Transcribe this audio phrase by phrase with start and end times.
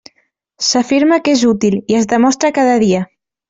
[0.67, 3.07] S'afirma que és útil, i es demostra cada dia.